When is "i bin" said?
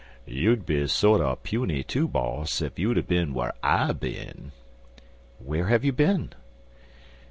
3.61-4.51